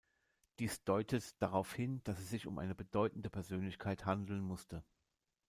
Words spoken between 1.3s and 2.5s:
darauf hin, dass es sich